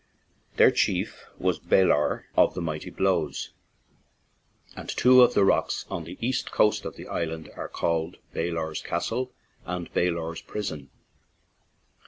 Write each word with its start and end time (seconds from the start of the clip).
Their 0.55 0.71
chief 0.71 1.27
was" 1.37 1.59
Balor 1.71 2.25
of 2.35 2.55
the 2.55 2.61
Mighty 2.63 2.89
Blows/' 2.89 3.53
and 4.75 4.89
two 4.89 5.21
of 5.21 5.35
the 5.35 5.45
rocks 5.45 5.85
on 5.91 6.05
the 6.05 6.17
east 6.19 6.49
coast 6.49 6.85
of 6.85 6.95
the 6.95 7.07
island 7.07 7.51
are 7.55 7.69
called 7.69 8.17
"Balor's 8.33 8.81
Castle" 8.81 9.31
and 9.63 9.93
"Balor's 9.93 10.41
Prison." 10.41 10.89